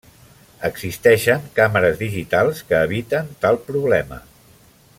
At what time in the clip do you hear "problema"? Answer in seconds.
3.69-4.19